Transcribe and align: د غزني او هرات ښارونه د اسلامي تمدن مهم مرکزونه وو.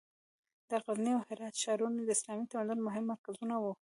د 0.69 0.71
غزني 0.85 1.11
او 1.17 1.21
هرات 1.27 1.55
ښارونه 1.63 1.99
د 2.03 2.09
اسلامي 2.17 2.45
تمدن 2.51 2.79
مهم 2.87 3.03
مرکزونه 3.11 3.55
وو. 3.63 3.73